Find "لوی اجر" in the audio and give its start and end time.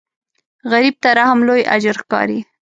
1.47-1.95